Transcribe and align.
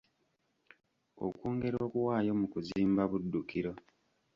Okwongera 1.25 1.77
okuwaayo 1.87 2.31
mu 2.39 2.47
kuzimba 2.53 3.01
Buddukiro. 3.11 3.71